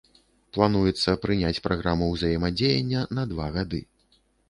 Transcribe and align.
Плануецца 0.55 1.15
прыняць 1.27 1.63
праграму 1.67 2.09
ўзаемадзеяння 2.17 3.07
на 3.19 3.31
два 3.37 3.55
гады. 3.61 3.87